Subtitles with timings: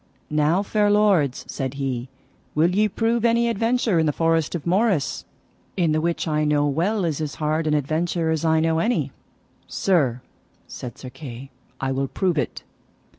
[0.31, 2.09] Now, fair lords, said he,
[2.55, 5.25] will ye prove any adventure in the forest of Morris,
[5.77, 9.11] in the which I know well is as hard an adventure as I know any.
[9.67, 10.21] Sir,
[10.67, 12.63] said Sir Kay, I will prove it.